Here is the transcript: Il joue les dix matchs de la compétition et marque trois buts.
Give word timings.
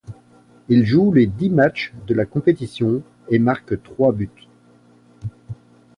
Il 0.67 0.83
joue 0.83 1.13
les 1.13 1.27
dix 1.27 1.51
matchs 1.51 1.93
de 2.07 2.15
la 2.15 2.25
compétition 2.25 3.03
et 3.29 3.37
marque 3.37 3.79
trois 3.83 4.11
buts. 4.11 4.47